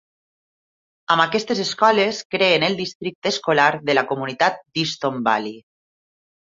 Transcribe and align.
Amb 1.15 1.23
aquestes 1.25 1.61
escoles 1.65 2.23
creen 2.37 2.67
el 2.71 2.79
districte 2.81 3.33
escolar 3.35 3.71
de 3.91 3.99
la 4.01 4.07
comunitat 4.15 4.63
d'Easton 4.67 5.27
Valley. 5.31 5.59